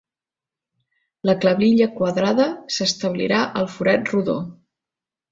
La 1.29 1.35
clavilla 1.43 1.87
quadrada 1.99 2.47
s'establirà 2.77 3.41
al 3.61 3.69
forat 3.75 4.09
rodó. 4.15 4.35